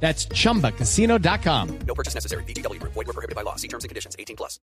That's 0.00 0.28
chumbacasino.com. 0.28 1.78
No 1.86 1.94
purchase 1.94 2.14
necessary. 2.14 2.44
BGW. 2.44 2.80
Void 2.82 2.94
were 2.94 3.12
prohibited 3.12 3.34
by 3.34 3.42
law. 3.42 3.56
See 3.56 3.68
terms 3.68 3.84
and 3.84 3.88
conditions. 3.88 4.14
18 4.18 4.36
plus. 4.36 4.60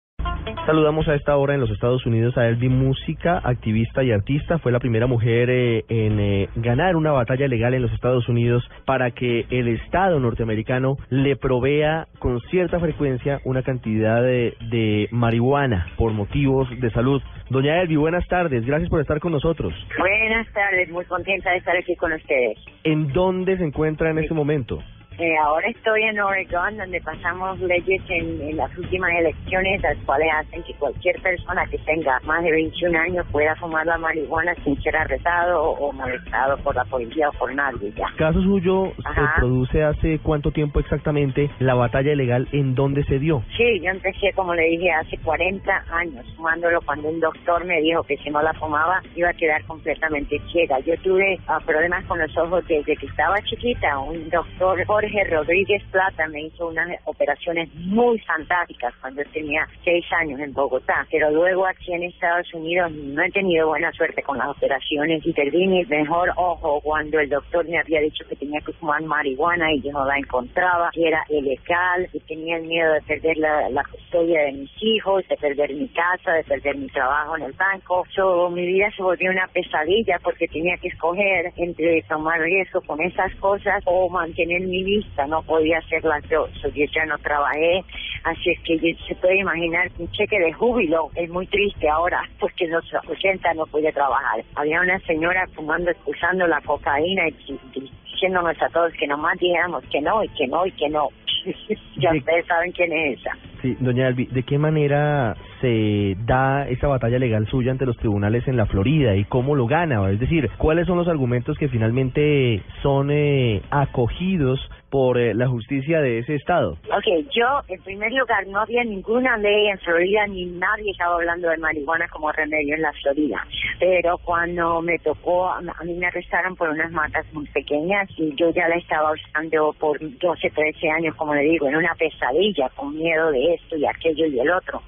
Saludamos 0.65 1.07
a 1.07 1.15
esta 1.15 1.36
hora 1.38 1.55
en 1.55 1.61
los 1.61 1.69
Estados 1.71 2.06
Unidos 2.06 2.37
a 2.37 2.47
Elvi 2.47 2.69
Música, 2.69 3.42
activista 3.43 4.04
y 4.04 4.11
artista. 4.11 4.59
Fue 4.59 4.71
la 4.71 4.79
primera 4.79 5.07
mujer 5.07 5.50
eh, 5.50 5.86
en 5.89 6.20
eh, 6.20 6.50
ganar 6.56 6.96
una 6.96 7.11
batalla 7.11 7.47
legal 7.47 7.73
en 7.73 7.82
los 7.82 7.92
Estados 7.92 8.29
Unidos 8.29 8.64
para 8.86 9.11
que 9.11 9.46
el 9.50 9.68
Estado 9.70 10.20
norteamericano 10.20 10.97
le 11.09 11.36
provea 11.36 12.07
con 12.20 12.39
cierta 12.50 12.79
frecuencia 12.79 13.39
una 13.43 13.64
cantidad 13.64 14.21
de, 14.21 14.56
de 14.70 15.07
marihuana 15.11 15.87
por 15.98 16.11
motivos 16.11 16.70
de 16.79 16.92
salud. 16.92 17.21
Doña 17.50 17.82
Elvi, 17.82 17.95
buenas 17.95 18.28
tardes. 18.28 18.65
Gracias 18.65 18.89
por 18.89 19.01
estar 19.01 19.20
con 19.20 19.32
nosotros. 19.32 19.73
Buenas 19.98 20.48
tardes, 20.54 20.89
muy 20.89 21.06
contenta 21.06 21.51
de 21.51 21.57
estar 21.57 21.75
aquí 21.75 21.95
con 21.95 22.14
ustedes. 22.14 22.57
¿En 22.84 23.11
dónde 23.11 23.57
se 23.57 23.64
encuentra 23.64 24.11
en 24.11 24.20
este 24.20 24.34
momento? 24.34 24.82
Eh, 25.21 25.38
ahora 25.38 25.68
estoy 25.68 26.02
en 26.02 26.20
Oregon, 26.20 26.78
donde 26.78 27.00
pasamos 27.00 27.60
leyes 27.60 28.02
en, 28.10 28.42
en 28.42 28.57
las 28.57 28.75
últimas 28.75 29.12
elecciones, 29.20 29.79
las 29.84 29.96
cuales 30.00 30.28
hacen 30.34 30.64
que 30.64 30.74
cualquier 30.74 31.21
persona 31.21 31.64
que 31.68 31.78
tenga 31.78 32.20
más 32.23 32.44
de 32.44 32.50
21 32.50 32.98
años 32.98 33.28
pueda 33.31 33.56
fumar 33.58 33.86
la 33.86 34.00
marihuana 34.00 34.56
sin 34.64 34.82
ser 34.82 34.98
arrestado 34.98 35.62
o, 35.62 35.90
o 35.90 35.94
molestado 35.94 36.58
por 36.64 36.76
la 36.76 36.86
policía 36.86 37.30
o 37.30 37.34
por 37.34 37.54
nadie. 37.54 37.94
Ya. 37.95 38.08
Caso 38.18 38.42
suyo 38.42 38.94
se 38.95 39.08
Ajá. 39.10 39.36
produce 39.38 39.84
hace 39.84 40.18
cuánto 40.23 40.50
tiempo 40.50 40.80
exactamente 40.80 41.52
la 41.60 41.76
batalla 41.76 42.16
legal 42.16 42.48
en 42.52 42.73
dónde 42.73 43.04
se 43.04 43.20
dio. 43.20 43.44
Sí, 43.56 43.80
yo 43.80 43.92
empecé, 43.92 44.34
como 44.34 44.56
le 44.56 44.64
dije, 44.70 44.90
hace 44.92 45.20
40 45.20 45.72
años 45.92 46.26
fumándolo 46.36 46.82
cuando 46.82 47.10
un 47.10 47.20
doctor 47.20 47.64
me 47.64 47.80
dijo 47.82 48.02
que 48.02 48.17
si 48.17 48.32
no 48.32 48.42
la 48.42 48.54
fumaba 48.54 49.04
iba 49.16 49.30
a 49.30 49.34
quedar 49.36 49.64
completamente 49.66 50.42
ciega. 50.52 50.80
Yo 50.80 50.98
tuve 51.04 51.38
ah, 51.45 51.60
problemas 51.64 52.04
con 52.06 52.17
los 52.17 52.36
ojos 52.40 52.66
desde 52.67 52.95
que 52.95 53.06
estaba 53.06 53.40
chiquita. 53.44 54.00
Un 54.00 54.28
doctor, 54.32 54.84
Jorge 54.88 55.11
Rodríguez 55.30 55.84
Plata, 55.92 56.28
me 56.28 56.44
hizo 56.44 56.67
unas 56.67 56.88
operaciones 57.06 57.73
muy 57.76 58.20
fantásticas 58.20 58.94
cuando 59.02 59.23
tenía 59.34 59.67
6 59.84 60.06
años 60.22 60.40
en 60.40 60.54
Bogotá. 60.54 61.06
Pero 61.12 61.31
luego 61.31 61.66
aquí 61.66 61.94
en 61.94 62.04
Estados 62.04 62.54
Unidos 62.54 62.92
no 62.92 63.22
he 63.22 63.32
tenido 63.32 63.67
buena 63.67 63.92
suerte 63.92 64.23
con 64.23 64.38
las 64.38 64.50
operaciones 64.50 65.26
y 65.26 65.34
perdí 65.34 65.67
mi 65.67 65.84
mejor 65.86 66.32
ojo 66.36 66.82
cuando 66.82 67.20
el 67.20 67.30
doctor 67.30 67.67
me 67.67 67.80
había 67.80 68.02
dicho 68.02 68.26
que 68.28 68.36
tenía 68.36 68.59
que 68.62 68.73
fumar 68.73 69.02
marihuana 69.04 69.73
y 69.73 69.82
yo 69.82 69.92
no 69.92 70.06
la 70.06 70.17
encontraba, 70.17 70.89
que 70.94 71.08
era 71.08 71.23
ilegal 71.30 72.08
y 72.14 72.20
tenía 72.22 72.58
el 72.58 72.64
miedo 72.64 72.94
de 72.94 73.02
perder 73.02 73.38
la, 73.38 73.70
la 73.70 73.84
custodia 73.84 74.44
de 74.44 74.54
mis 74.54 74.72
hijos, 74.82 75.28
de 75.28 75.38
perder 75.38 75.73
mi 75.73 75.88
casa, 75.89 76.34
de 76.34 76.44
perder 76.44 76.78
mi 76.78 76.88
trabajo 76.88 77.38
en 77.38 77.44
el 77.44 77.54
banco. 77.54 78.04
So, 78.16 78.50
mi 78.50 78.66
vida 78.66 78.89
se 78.95 79.04
volvió 79.04 79.32
una 79.32 79.48
pesadilla 79.48 80.20
porque 80.23 80.48
tenía 80.48 80.78
que 80.78 80.89
escoger 80.89 81.52
entre 81.58 82.02
tomar 82.04 82.39
riesgo 82.39 82.82
con 82.82 83.02
esas 83.02 83.34
cosas 83.36 83.82
o 83.86 84.09
mantener 84.09 84.62
mi 84.62 84.84
No 85.28 85.42
podía 85.44 85.78
hacer 85.78 86.03
las 86.03 86.28
dos. 86.30 86.50
Yo 86.64 86.86
ya 86.94 87.06
no 87.06 87.17
trabajé, 87.20 87.84
así 88.23 88.52
es 88.52 88.59
que 88.61 88.95
se 89.08 89.16
puede 89.16 89.39
imaginar 89.39 89.89
un 89.98 90.09
cheque 90.11 90.39
de 90.39 90.52
júbilo 90.53 91.09
es 91.16 91.30
muy 91.30 91.48
triste 91.48 91.89
ahora 91.89 92.22
porque 92.39 92.67
los 92.67 92.83
80 93.08 93.53
no 93.53 93.66
podía 93.66 93.92
trabajar. 93.92 94.44
Había 94.56 94.81
una 94.81 95.00
señora 95.00 95.48
fumando, 95.56 95.92
usando 96.06 96.48
la 96.48 96.61
cocaína 96.61 97.28
y, 97.30 97.59
y 97.73 97.92
diciéndonos 98.11 98.61
a 98.61 98.70
todos 98.70 98.93
que 98.93 99.08
nomás 99.08 99.38
dijéramos 99.39 99.83
que 99.86 100.02
no 100.02 100.23
y 100.23 100.30
que 100.30 100.48
no 100.48 100.66
y 100.66 100.71
que 100.71 100.89
no. 100.89 101.10
ya 101.98 102.11
ustedes 102.14 102.45
saben 102.45 102.71
quién 102.71 102.92
es 102.93 103.20
esa. 103.20 103.32
Sí, 103.61 103.76
doña 103.80 104.08
Elvi, 104.08 104.26
¿de 104.26 104.43
qué 104.43 104.58
manera 104.58 105.36
se 105.61 106.16
da 106.26 106.67
esa 106.67 106.88
batalla 106.88 107.20
legal 107.20 107.48
suya 107.48 107.72
ante 107.72 107.86
los 107.86 107.98
tribunales 107.98 108.48
en 108.48 108.58
la 108.58 108.66
Florida 108.66 109.16
y 109.16 109.23
cómo 109.26 109.55
lo 109.55 109.67
gana? 109.67 110.10
Es 110.10 110.20
decir, 110.20 110.49
¿cuáles 110.58 110.88
son 110.88 110.98
los 110.98 111.08
argumentos 111.08 111.58
que 111.58 111.70
finalmente 111.70 112.61
son 112.82 113.11
eh, 113.11 113.61
acogidos 113.70 114.60
por 114.89 115.17
eh, 115.17 115.33
la 115.33 115.48
justicia 115.48 116.02
de 116.02 116.20
ese 116.20 116.36
estado? 116.36 116.73
Ok, 116.73 117.27
yo, 117.32 117.61
en 117.70 117.82
primer 117.82 118.11
lugar, 118.11 118.45
no 118.48 118.60
había 118.60 118.83
ninguna 118.83 119.38
ley 119.38 119.67
en 119.67 119.80
Florida 119.80 120.27
ni 120.27 120.45
nadie 120.45 120.92
estaba 120.92 121.16
hablando 121.16 121.49
de 121.49 121.58
marihuana 121.58 122.08
como 122.10 122.32
remedio 122.32 122.76
en 122.76 122.82
la 122.82 122.92
Florida. 123.02 123.45
Pero 123.80 124.17
cuando 124.20 124.82
me 124.82 124.99
tocó, 124.99 125.49
a 125.49 125.61
mí 125.83 125.93
me 125.93 126.08
arrestaron 126.08 126.55
por 126.55 126.70
unas 126.70 126.92
matas 126.92 127.26
muy 127.33 127.48
pequeñas 127.48 128.09
y 128.17 128.35
yo 128.35 128.51
ya 128.51 128.67
la 128.67 128.75
estaba 128.75 129.13
usando 129.13 129.73
por 129.79 129.97
12, 129.99 130.49
13 130.49 130.89
años, 130.89 131.16
como 131.16 131.33
le 131.33 131.43
digo, 131.43 131.67
en 131.67 131.78
una 131.78 131.95
pesadilla, 131.95 132.69
con 132.75 132.93
miedo 132.95 133.31
de 133.31 133.53
esto 133.53 133.78
y 133.78 133.85
aquello 133.85 134.25
y 134.25 134.39
el 134.39 134.51
otro. 134.51 134.81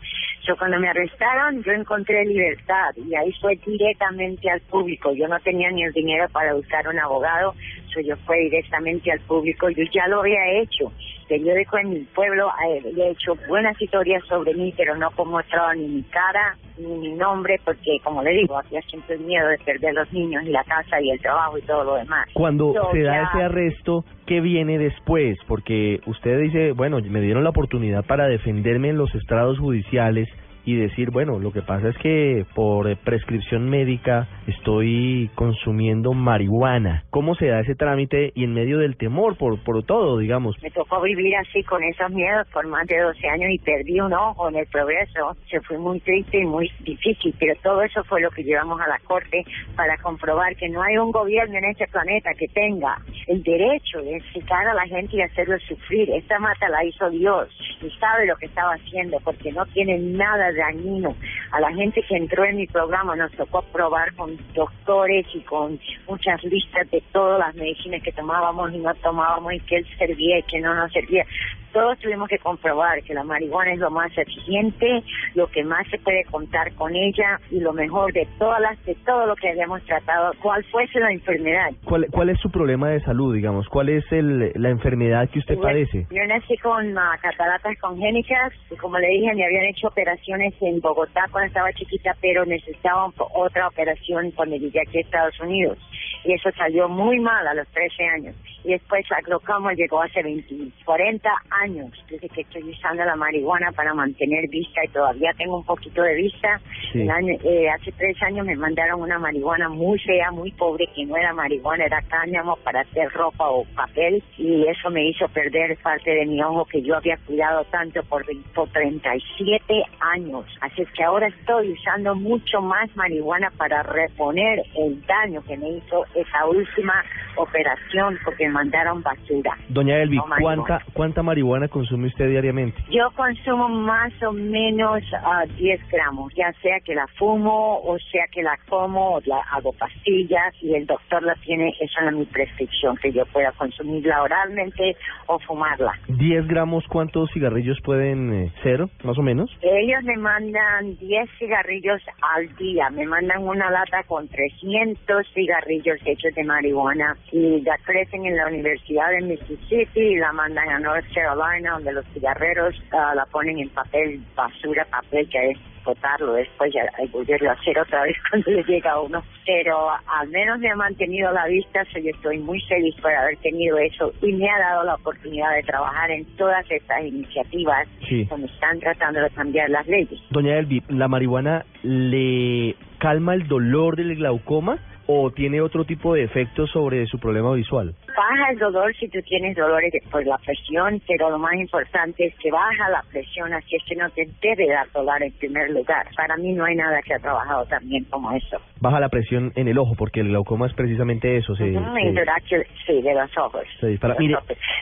Yo 0.46 0.58
cuando 0.58 0.78
me 0.78 0.90
arrestaron, 0.90 1.64
yo 1.64 1.72
encontré 1.72 2.26
libertad 2.26 2.94
y 2.98 3.16
ahí 3.16 3.32
fue 3.40 3.56
directamente 3.66 4.50
al 4.50 4.60
público. 4.62 5.14
Yo 5.14 5.28
no 5.30 5.40
tenía 5.40 5.72
ni 5.72 5.84
el 5.84 5.94
dinero 5.94 6.28
para 6.30 6.54
buscar 6.54 6.86
un 6.88 7.00
abogado, 7.00 7.56
so 7.94 8.02
yo 8.02 8.18
fue 8.26 8.40
directamente 8.40 9.10
al 9.10 9.22
público. 9.22 9.70
Yo 9.70 9.84
ya 9.94 10.08
lo 10.08 10.20
había 10.20 10.62
hecho. 10.62 10.92
Periódico 11.28 11.78
en 11.78 11.90
mi 11.90 12.00
pueblo 12.16 12.50
eh, 12.68 12.82
había 12.86 13.10
hecho 13.10 13.34
buenas 13.48 13.80
historias 13.82 14.24
sobre 14.28 14.54
mí, 14.54 14.74
pero 14.76 14.96
no 14.96 15.10
como 15.12 15.34
mostraba 15.34 15.74
ni 15.74 15.88
mi 15.88 16.04
cara 16.04 16.56
ni 16.78 16.88
mi 16.88 17.14
nombre, 17.14 17.60
porque 17.64 18.00
como 18.04 18.24
le 18.24 18.32
digo, 18.32 18.58
había 18.58 18.82
siempre 18.84 19.16
el 19.16 19.22
miedo 19.22 19.48
de 19.48 19.58
perder 19.60 19.94
los 19.94 20.12
niños 20.12 20.44
y 20.44 20.50
la 20.50 20.64
casa 20.64 21.00
y 21.02 21.12
el 21.12 21.20
trabajo 21.20 21.58
y 21.58 21.62
todo 21.62 21.84
lo 21.84 21.96
demás. 21.96 22.28
Cuando 22.34 22.74
se 22.92 23.02
da 23.04 23.30
ese 23.30 23.44
arresto, 23.44 24.04
¿qué 24.26 24.42
viene 24.42 24.80
después? 24.80 25.38
Porque 25.48 26.00
usted 26.08 26.40
dice, 26.40 26.72
bueno, 26.72 27.00
me 27.02 27.22
dieron 27.22 27.44
la 27.44 27.52
oportunidad 27.52 28.04
para 28.06 28.28
defenderme 28.28 28.90
en 28.90 28.98
los 28.98 29.14
estrados 29.16 29.60
judiciales 29.60 30.30
y 30.66 30.76
decir, 30.76 31.12
bueno, 31.12 31.40
lo 31.40 31.52
que 31.52 31.62
pasa 31.62 31.90
es 31.90 31.98
que 31.98 32.46
por 32.56 32.90
eh, 32.90 32.96
prescripción 32.96 33.70
médica 33.70 34.28
estoy 34.48 35.30
consumiendo 35.36 36.14
marihuana. 36.14 37.04
¿Cómo 37.10 37.36
se 37.36 37.48
da 37.48 37.60
ese 37.60 37.76
trámite 37.76 38.32
y 38.36 38.44
en 38.46 38.54
medio 38.54 38.80
del 38.80 38.98
temor 38.98 39.38
por, 39.38 39.62
por 39.64 39.84
todo, 39.84 40.18
digamos? 40.18 40.56
Me 40.62 40.72
tocó 40.72 41.02
vivir 41.02 41.36
así 41.36 41.64
con 41.64 41.84
esos 41.84 42.10
miedos 42.12 42.48
por 42.54 42.68
más 42.68 42.88
de 42.88 43.00
12 43.00 43.28
años 43.28 43.50
y 43.52 43.60
perdí 43.60 44.00
un 44.00 44.14
ojo 44.14 44.50
en 44.50 44.56
el 44.56 44.68
progreso. 44.68 45.36
Se 45.50 45.60
fue 45.62 45.78
muy 45.78 46.00
triste 46.00 46.40
y 46.40 46.46
muy 46.46 46.72
difícil, 46.82 47.36
pero 47.40 47.54
todo 47.62 47.82
eso 47.82 48.04
fue 48.06 48.22
lo 48.22 48.30
que 48.32 48.44
llevamos 48.44 48.80
a 48.80 48.88
la 48.88 49.00
corte 49.00 49.44
para 49.76 49.98
comprobar 49.98 50.56
que 50.56 50.70
no 50.70 50.82
hay 50.82 50.98
un 50.98 51.12
gobierno 51.12 51.58
en 51.58 51.66
este 51.66 51.88
planeta 51.88 52.32
que 52.38 52.48
tenga 52.48 52.98
el 53.28 53.44
derecho 53.44 54.00
de 54.00 54.16
enseñar 54.16 54.68
a 54.68 54.74
la 54.74 54.88
gente 54.88 55.18
y 55.18 55.22
hacerlo 55.22 55.58
sufrir. 55.68 56.10
Esta 56.12 56.40
mata 56.40 56.70
la 56.70 56.84
hizo 56.86 57.10
Dios 57.10 57.50
y 57.84 57.92
sabe 58.00 58.26
lo 58.26 58.36
que 58.38 58.46
estaba 58.46 58.74
haciendo 58.74 59.20
porque 59.24 59.52
no 59.52 59.66
tiene 59.68 59.98
nada 59.98 60.52
dañino. 60.52 61.16
A 61.52 61.60
la 61.60 61.72
gente 61.74 62.02
que 62.08 62.16
entró 62.16 62.46
en 62.46 62.58
mi 62.58 62.68
programa 62.68 63.16
nos 63.16 63.32
tocó 63.34 63.62
probar 63.62 64.14
con 64.16 64.38
doctores 64.54 65.26
y 65.34 65.42
con 65.42 65.80
muchas 66.08 66.44
listas 66.44 66.90
de 66.92 67.02
todas 67.12 67.40
las 67.40 67.56
medicinas 67.56 68.02
que 68.02 68.12
tomábamos 68.12 68.74
y 68.74 68.78
no 68.78 68.94
tomábamos 68.96 69.54
y 69.54 69.60
que 69.62 69.78
él 69.78 69.88
servía 69.98 70.40
y 70.40 70.44
que 70.44 70.60
no 70.60 70.74
nos 70.74 70.92
servía. 70.92 71.26
Todos 71.74 71.98
tuvimos 72.00 72.30
que 72.30 72.38
comprobar 72.38 73.02
que 73.04 73.14
la 73.14 73.24
marihuana 73.24 73.74
es 73.74 73.80
lo 73.80 73.90
más 73.90 74.16
eficiente, 74.18 75.04
lo 75.34 75.48
que 75.48 75.64
más 75.64 75.88
se 75.90 75.98
puede 75.98 76.24
contar 76.26 76.72
con 76.76 76.96
ella 76.96 77.40
y 77.50 77.60
lo 77.60 77.74
mejor 77.74 78.14
de 78.14 78.28
todas 78.38 78.62
las 78.62 78.84
de 78.86 78.96
todo 79.06 79.26
lo 79.26 79.36
que 79.36 79.50
habíamos 79.50 79.84
tratado, 79.84 80.32
cuál 80.42 80.64
fuese 80.66 81.00
la 81.00 81.12
enfermedad. 81.12 81.72
¿Cuál, 81.86 82.08
cuál 82.12 82.30
es 82.30 82.40
su 82.40 82.50
problema 82.52 82.90
de 82.90 83.02
salud, 83.02 83.34
digamos? 83.34 83.68
¿Cuál 83.70 83.90
es 83.90 84.06
el, 84.12 84.52
la 84.56 84.70
enfermedad 84.70 85.30
que 85.30 85.40
usted 85.40 85.58
padece? 85.58 86.06
Yo 86.12 86.26
nací 86.28 86.58
con 86.58 86.98
ah, 86.98 87.18
cataratas 87.22 87.78
congénitas 87.80 88.54
y 88.70 88.76
como 88.76 89.00
le 89.00 89.08
dije, 89.08 89.34
me 89.34 89.46
habían 89.46 89.66
hecho 89.66 89.88
operaciones 89.88 90.54
en 90.62 90.80
Bogotá 90.80 91.26
cuando 91.32 91.48
estaba 91.48 91.72
chiquita, 91.74 92.16
pero 92.22 92.46
necesitaba 92.46 93.12
otra 93.34 93.68
operación 93.68 94.32
cuando 94.32 94.56
llegué 94.56 94.82
aquí 94.82 95.00
a 95.00 95.02
Estados 95.02 95.40
Unidos. 95.40 95.78
Y 96.26 96.34
eso 96.34 96.50
salió 96.58 96.88
muy 96.90 97.20
mal 97.20 97.48
a 97.48 97.54
los 97.54 97.68
13 97.70 98.04
años. 98.08 98.36
Y 98.64 98.72
después 98.72 99.06
la 99.10 99.20
glaucoma 99.20 99.74
llegó 99.74 100.02
hace 100.02 100.24
20, 100.24 100.56
40 100.86 101.30
años 101.64 101.92
desde 102.10 102.30
que 102.30 102.42
estoy 102.42 102.64
usando 102.64 103.04
la 103.04 103.16
marihuana 103.18 103.72
para 103.74 103.94
mantener 103.94 104.48
vista 104.48 104.86
y 104.86 104.88
todavía 104.88 105.32
tengo 105.38 105.58
un 105.58 105.66
poquito 105.66 106.02
de 106.02 106.16
vista. 106.16 106.62
Sí. 106.94 107.02
El 107.02 107.10
año- 107.12 107.38
eh, 107.44 107.70
hace 107.70 107.92
tres 107.92 108.16
años 108.24 108.46
me 108.46 108.56
mandaron 108.56 109.02
una 109.02 109.20
marihuana 109.20 109.68
muy 109.68 110.00
fea, 110.00 110.32
muy 110.32 110.52
pobre, 110.52 110.88
que 110.96 111.06
no 111.06 111.18
era 111.18 111.34
marihuana, 111.34 111.84
era 111.86 112.02
cáñamo 112.04 112.56
para 112.64 112.82
hacer 112.82 113.10
ropa 113.12 113.50
o 113.50 113.66
papel. 113.76 114.24
Y 114.38 114.66
eso 114.68 114.90
me 114.90 115.10
hizo 115.10 115.28
perder 115.28 115.78
parte 115.84 116.12
de 116.12 116.26
mi 116.26 116.42
ojo 116.42 116.64
que 116.64 116.82
yo 116.82 116.96
había 116.96 117.18
cuidado 117.26 117.66
tanto 117.66 118.02
por, 118.04 118.26
20 118.26 118.48
por 118.56 118.70
37 118.70 119.84
años. 120.00 120.46
Así 120.62 120.84
es 120.84 120.92
que 120.92 121.04
ahora 121.04 121.28
estoy 121.28 121.72
usando 121.74 122.16
mucho 122.16 122.62
más 122.62 122.96
marihuana 122.96 123.52
para 123.58 123.84
reponer 123.84 124.64
el 124.78 125.06
daño 125.06 125.42
que 125.44 125.58
me 125.58 125.70
hizo 125.70 125.93
esa 126.16 126.46
última 126.46 127.04
operación, 127.36 128.18
porque 128.24 128.48
mandaron 128.50 129.02
basura. 129.02 129.58
Doña 129.70 129.98
Elvi, 129.98 130.18
No, 130.18 130.28
marihuana. 130.28 130.64
¿cuánta, 130.64 130.86
¿cuánta 130.94 131.24
marihuana 131.24 131.68
consume 131.68 132.08
usted 132.08 132.30
diariamente? 132.30 132.82
Yo 132.90 133.10
consumo 133.16 133.70
más 133.70 134.12
o 134.24 134.32
menos 134.32 135.02
ah, 135.24 135.44
10 135.58 135.82
gramos, 135.90 136.34
ya 136.36 136.52
sea 136.62 136.80
que 136.82 136.94
la 136.96 137.08
fumo 137.18 137.80
o 137.84 137.98
sea 138.12 138.26
que 138.32 138.44
la 138.44 138.58
como 138.70 139.16
o 139.16 139.22
la 139.26 139.40
hago 139.52 139.74
pastillas 139.74 140.54
y 140.62 140.74
el 140.76 140.86
doctor 140.86 141.24
la 141.24 141.36
tiene, 141.36 141.74
esa 141.80 142.06
es 142.06 142.16
mi 142.16 142.26
prescripción, 142.26 142.98
que 142.98 143.12
yo 143.12 143.26
pueda 143.28 143.52
consumirla 143.54 144.22
oralmente 144.22 144.96
o 145.28 145.40
fumarla. 145.40 145.94
10 146.08 146.48
gramos, 146.48 146.86
¿cuántos 146.88 147.32
cigarrillos 147.34 147.80
pueden 147.84 148.34
eh, 148.34 148.52
ser, 148.64 148.82
más 149.04 149.18
o 149.18 149.22
menos? 149.22 149.50
Ellos 149.62 150.04
me 150.04 150.18
mandan 150.18 150.98
10 151.00 151.30
cigarrillos 151.40 152.02
al 152.22 152.56
día, 152.56 152.90
me 152.90 153.06
mandan 153.06 153.44
una 153.44 153.70
lata 153.70 154.04
con 154.04 154.28
300 154.28 155.26
cigarrillos 155.34 155.83
hechos 156.06 156.34
de 156.36 156.44
marihuana 156.44 157.16
y 157.32 157.62
la 157.62 157.78
crecen 157.80 158.26
en 158.26 158.38
la 158.38 158.48
Universidad 158.48 159.10
de 159.12 159.22
Mississippi 159.22 160.00
y 160.00 160.18
la 160.18 160.32
mandan 160.32 160.70
a 160.70 160.80
North 160.80 161.06
Carolina 161.14 161.74
donde 161.74 161.94
los 161.94 162.06
cigarreros 162.14 162.76
ah, 162.92 163.14
la 163.16 163.26
ponen 163.26 163.60
en 163.60 163.70
papel 163.70 164.22
basura, 164.36 164.86
papel 164.86 165.28
que 165.30 165.52
es 165.52 165.58
botarlo 165.84 166.34
después 166.34 166.74
ya 166.74 166.82
hay 166.98 167.08
volverlo 167.08 167.50
a 167.50 167.54
hacer 167.54 167.78
otra 167.78 168.04
vez 168.04 168.16
cuando 168.30 168.52
le 168.52 168.64
llega 168.64 168.92
a 168.92 169.02
uno. 169.02 169.22
Pero 169.46 169.90
al 169.92 170.30
menos 170.30 170.60
me 170.60 170.70
ha 170.72 170.76
mantenido 170.76 171.32
la 171.34 171.46
vista, 171.48 171.84
so 171.92 172.00
yo 172.00 172.10
estoy 172.12 172.40
muy 172.40 172.62
feliz 172.62 172.96
por 173.02 173.12
haber 173.14 173.36
tenido 173.38 173.78
eso 173.78 174.14
y 174.22 174.32
me 174.32 174.50
ha 174.50 174.58
dado 174.60 174.84
la 174.86 174.96
oportunidad 174.96 175.54
de 175.56 175.64
trabajar 175.64 176.12
en 176.12 176.26
todas 176.38 176.66
estas 176.72 177.04
iniciativas 177.04 177.88
Sí. 178.08 178.24
donde 178.26 178.48
están 178.48 178.80
tratando 178.80 179.22
de 179.22 179.30
cambiar 179.32 179.70
las 179.70 179.86
leyes. 179.88 180.20
Doña 180.30 180.58
Elvi, 180.58 180.82
¿la 180.90 181.08
marihuana 181.08 181.66
le 181.84 182.76
calma 183.00 183.34
el 183.34 183.48
dolor 183.48 183.96
del 183.98 184.16
glaucoma 184.16 184.78
o 185.08 185.32
tiene 185.32 185.62
otro 185.62 185.84
tipo 185.86 186.14
de 186.14 186.24
efectos 186.24 186.70
sobre 186.72 187.06
su 187.08 187.20
problema 187.20 187.54
visual? 187.54 187.94
Baja 188.16 188.52
el 188.52 188.60
dolor 188.60 188.94
si 188.96 189.08
tú 189.10 189.20
tienes 189.24 189.56
dolores 189.56 189.92
de- 189.92 190.02
por 190.12 190.26
la 190.26 190.38
presión, 190.38 191.02
pero 191.08 191.30
lo 191.30 191.40
más 191.40 191.54
importante 191.56 192.26
es 192.26 192.34
que 192.40 192.52
baja 192.52 192.90
la 192.90 193.04
presión, 193.12 193.54
así 193.54 193.76
es 193.76 193.84
que 193.88 193.96
no 193.96 194.10
te 194.12 194.28
debe 194.42 194.68
dar 194.72 194.88
dolor 194.94 195.22
en 195.24 195.32
primer 195.34 195.70
lugar. 195.72 196.06
Para 196.16 196.38
mí 196.38 196.54
no 196.54 196.66
hay 196.66 196.76
nada 196.76 197.02
que 197.02 197.14
ha 197.16 197.20
trabajado 197.20 197.66
tan 197.66 197.88
bien 197.88 198.04
como 198.06 198.32
eso. 198.34 198.58
Baja 198.80 199.00
la 199.00 199.10
presión 199.10 199.52
en 199.56 199.68
el 199.68 199.78
ojo, 199.78 199.94
porque 199.98 200.20
el 200.22 200.28
glaucoma 200.30 200.68
es 200.68 200.74
precisamente 200.74 201.38
eso. 201.38 201.56
Se, 201.56 201.64
Ujú, 201.64 201.94
se- 201.96 202.02
interaction, 202.02 202.62
sí, 202.86 203.02
de 203.02 203.14
los 203.14 203.38
ojos. 203.38 203.64
se 203.80 203.88
dispara. 203.88 204.16
Mire. 204.20 204.36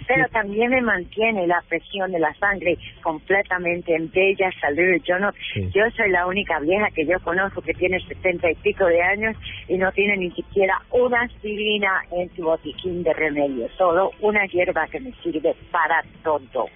Pero 0.07 0.27
también 0.31 0.69
me 0.71 0.81
mantiene 0.81 1.47
la 1.47 1.61
presión 1.69 2.11
de 2.11 2.19
la 2.19 2.33
sangre 2.35 2.77
completamente 3.21 3.95
en 3.95 4.09
bella 4.11 4.49
salud. 4.59 5.01
Yo 5.07 5.17
no, 5.19 5.31
Sí. 5.53 5.69
yo 5.73 5.83
soy 5.95 6.09
la 6.11 6.25
única 6.27 6.59
vieja 6.59 6.87
que 6.95 7.05
yo 7.05 7.19
conozco 7.23 7.61
que 7.61 7.73
tiene 7.73 7.99
setenta 7.99 8.49
y 8.49 8.55
pico 8.55 8.85
de 8.85 9.01
años 9.01 9.35
y 9.67 9.77
no 9.77 9.91
tiene 9.91 10.10
ni 10.15 10.31
siquiera 10.31 10.81
una 10.91 11.21
aspirina 11.21 12.01
en 12.11 12.29
su 12.35 12.43
botiquín 12.43 13.03
de 13.03 13.13
remedio, 13.13 13.67
solo 13.77 14.11
una 14.21 14.45
hierba 14.45 14.87
que 14.87 14.99
me 14.99 15.11
sirve 15.23 15.55
para 15.71 16.03
todo. 16.23 16.67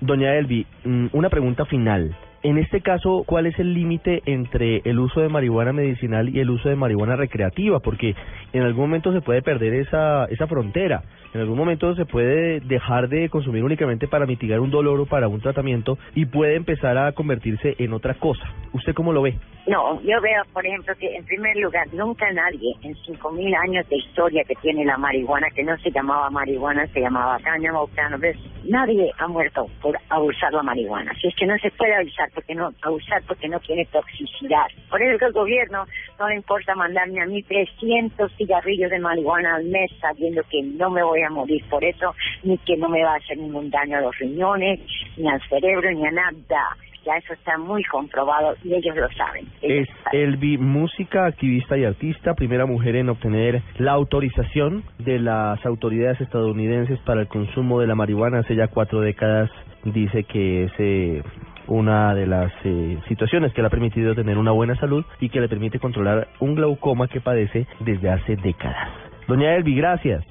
Doña 0.00 0.36
Elvi, 0.36 0.66
mm, 0.84 1.06
una 1.12 1.28
pregunta 1.28 1.64
final. 1.64 2.14
En 2.42 2.56
este 2.56 2.80
caso, 2.82 3.24
¿cuál 3.26 3.46
es 3.46 3.58
el 3.58 3.74
límite 3.74 4.22
entre 4.24 4.80
el 4.84 5.00
uso 5.00 5.20
de 5.20 5.28
marihuana 5.28 5.72
medicinal 5.72 6.28
y 6.28 6.38
el 6.38 6.50
uso 6.50 6.68
de 6.68 6.76
marihuana 6.76 7.16
recreativa? 7.16 7.80
Porque 7.80 8.14
en 8.52 8.62
algún 8.62 8.84
momento 8.84 9.12
se 9.12 9.20
puede 9.20 9.42
perder 9.42 9.74
esa, 9.74 10.26
esa 10.26 10.46
frontera. 10.46 11.02
En 11.34 11.40
algún 11.40 11.58
momento 11.58 11.94
se 11.96 12.06
puede 12.06 12.60
dejar 12.60 13.08
de 13.08 13.28
consumir 13.28 13.64
únicamente 13.64 14.06
para 14.06 14.24
mitigar 14.24 14.60
un 14.60 14.70
dolor 14.70 15.00
o 15.00 15.06
para 15.06 15.26
un 15.26 15.40
tratamiento 15.40 15.98
y 16.14 16.26
puede 16.26 16.54
empezar 16.54 16.96
a 16.96 17.12
convertirse 17.12 17.74
en 17.78 17.92
otra 17.92 18.14
cosa. 18.14 18.44
¿Usted 18.72 18.94
cómo 18.94 19.12
lo 19.12 19.22
ve? 19.22 19.34
No, 19.66 20.00
yo 20.00 20.18
veo, 20.22 20.42
por 20.54 20.64
ejemplo, 20.64 20.94
que 20.98 21.14
en 21.14 21.24
primer 21.26 21.54
lugar, 21.56 21.86
nunca 21.92 22.30
nadie 22.32 22.74
en 22.82 22.94
5.000 22.94 23.54
años 23.54 23.86
de 23.90 23.96
historia 23.96 24.42
que 24.44 24.54
tiene 24.62 24.82
la 24.86 24.96
marihuana, 24.96 25.48
que 25.50 25.62
no 25.62 25.76
se 25.78 25.90
llamaba 25.90 26.30
marihuana, 26.30 26.86
se 26.86 27.00
llamaba 27.00 27.38
cáñamo 27.40 27.86
cannabis, 27.94 28.36
nadie 28.64 29.12
ha 29.18 29.28
muerto 29.28 29.66
por 29.82 29.98
abusar 30.08 30.54
la 30.54 30.62
marihuana. 30.62 31.12
Si 31.20 31.28
es 31.28 31.34
que 31.36 31.44
no 31.44 31.58
se 31.58 31.70
puede 31.72 31.94
abusar 31.94 32.27
porque 32.34 32.54
no, 32.54 32.72
abusar 32.82 33.22
porque 33.26 33.48
no 33.48 33.60
tiene 33.60 33.84
toxicidad. 33.86 34.66
Por 34.90 35.02
eso 35.02 35.18
que 35.18 35.24
el 35.26 35.32
gobierno 35.32 35.84
no 36.18 36.28
le 36.28 36.36
importa 36.36 36.74
mandarme 36.74 37.22
a 37.22 37.26
mí 37.26 37.42
300 37.42 38.32
cigarrillos 38.36 38.90
de 38.90 38.98
marihuana 38.98 39.56
al 39.56 39.64
mes 39.64 39.90
sabiendo 40.00 40.42
que 40.50 40.62
no 40.62 40.90
me 40.90 41.02
voy 41.02 41.22
a 41.22 41.30
morir 41.30 41.64
por 41.68 41.84
eso, 41.84 42.14
ni 42.42 42.58
que 42.58 42.76
no 42.76 42.88
me 42.88 43.02
va 43.02 43.14
a 43.14 43.16
hacer 43.16 43.38
ningún 43.38 43.70
daño 43.70 43.98
a 43.98 44.00
los 44.00 44.16
riñones, 44.18 44.80
ni 45.16 45.28
al 45.28 45.40
cerebro, 45.48 45.90
ni 45.90 46.06
a 46.06 46.10
nada. 46.10 46.76
Ya 47.04 47.16
eso 47.16 47.32
está 47.32 47.56
muy 47.56 47.82
comprobado 47.84 48.54
y 48.62 48.74
ellos 48.74 48.94
lo 48.96 49.08
saben. 49.12 49.46
Ellos 49.62 49.88
Es 49.88 50.04
saben. 50.04 50.20
Elvi, 50.20 50.58
música, 50.58 51.26
activista 51.26 51.78
y 51.78 51.84
artista, 51.84 52.34
primera 52.34 52.66
mujer 52.66 52.96
en 52.96 53.08
obtener 53.08 53.62
la 53.78 53.92
autorización 53.92 54.84
de 54.98 55.18
las 55.18 55.64
autoridades 55.64 56.20
estadounidenses 56.20 56.98
para 57.00 57.22
el 57.22 57.28
consumo 57.28 57.80
de 57.80 57.86
la 57.86 57.94
marihuana 57.94 58.40
hace 58.40 58.56
ya 58.56 58.68
cuatro 58.68 59.00
décadas. 59.00 59.50
Dice 59.84 60.24
que 60.24 60.64
es 60.64 60.72
eh, 60.78 61.22
una 61.68 62.14
de 62.14 62.26
las 62.26 62.52
eh, 62.64 62.98
situaciones 63.08 63.52
que 63.52 63.60
le 63.60 63.68
ha 63.68 63.70
permitido 63.70 64.14
tener 64.14 64.38
una 64.38 64.52
buena 64.52 64.74
salud 64.76 65.04
y 65.20 65.28
que 65.28 65.40
le 65.40 65.48
permite 65.48 65.78
controlar 65.78 66.28
un 66.40 66.54
glaucoma 66.54 67.08
que 67.08 67.20
padece 67.20 67.66
desde 67.80 68.10
hace 68.10 68.36
décadas. 68.36 68.88
Doña 69.26 69.54
Elvi, 69.54 69.76
gracias. 69.76 70.24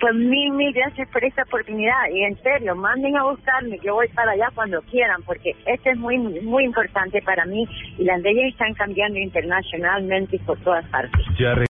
Pues 0.00 0.14
mil, 0.14 0.52
mil 0.52 0.72
gracias 0.72 1.08
por 1.10 1.22
esta 1.24 1.42
oportunidad 1.42 2.08
y 2.12 2.24
en 2.24 2.36
serio, 2.42 2.74
manden 2.74 3.16
a 3.16 3.24
buscarme, 3.24 3.78
yo 3.82 3.94
voy 3.94 4.08
para 4.08 4.32
allá 4.32 4.48
cuando 4.54 4.80
quieran 4.82 5.22
porque 5.26 5.52
esto 5.66 5.90
es 5.90 5.98
muy, 5.98 6.18
muy 6.18 6.64
importante 6.64 7.20
para 7.22 7.44
mí 7.44 7.66
y 7.98 8.04
las 8.04 8.20
leyes 8.22 8.52
están 8.52 8.72
cambiando 8.74 9.18
internacionalmente 9.18 10.36
y 10.36 10.38
por 10.40 10.58
todas 10.60 10.86
partes. 10.86 11.20
Ya 11.38 11.54